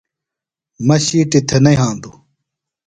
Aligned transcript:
مہ 0.85 0.95
شِیٹیۡ 1.05 1.45
تھےۡ 1.47 1.61
نہ 1.63 1.71
یھاندوۡ۔ 1.77 2.15